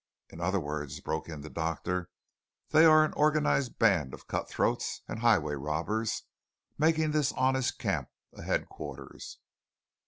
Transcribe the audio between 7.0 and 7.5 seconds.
this